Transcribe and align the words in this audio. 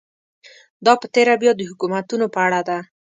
دا 0.85 0.93
په 1.01 1.07
تېره 1.13 1.35
بیا 1.41 1.51
د 1.55 1.61
حکومتونو 1.69 2.25
په 2.33 2.39
اړه 2.45 2.61
ده. 2.69 2.77